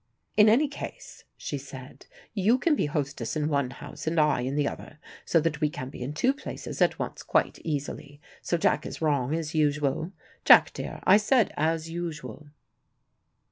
[0.35, 4.55] "In any case," she said, "you can be hostess in one house and I, in
[4.55, 8.57] the other, so that we can be in two places at once quite easily, so
[8.57, 10.11] Jack is wrong as usual.
[10.43, 12.47] Jack dear, I said 'as usual.'"